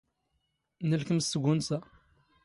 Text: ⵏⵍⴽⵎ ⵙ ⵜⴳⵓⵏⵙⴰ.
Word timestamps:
ⵏⵍⴽⵎ 0.91 1.17
ⵙ 1.25 1.27
ⵜⴳⵓⵏⵙⴰ. 1.31 1.79